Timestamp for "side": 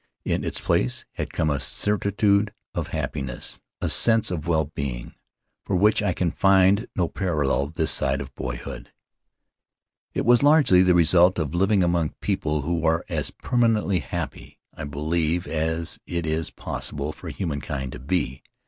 7.91-8.19